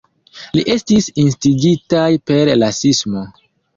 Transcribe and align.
Ili 0.53 0.61
estis 0.75 1.09
instigitaj 1.25 2.07
per 2.31 2.43
rasismo. 2.65 3.29